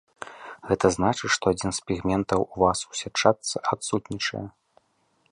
[0.69, 4.45] Гэта значыць, што адзін з пігментаў у вас у сятчатцы адсутнічае.